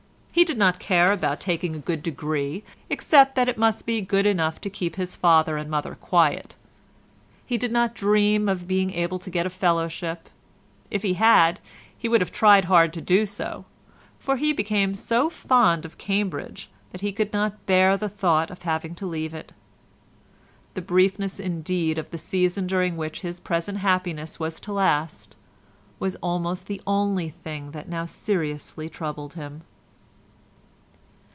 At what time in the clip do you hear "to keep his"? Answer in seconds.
4.61-5.15